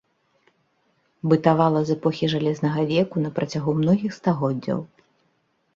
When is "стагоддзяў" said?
4.21-4.79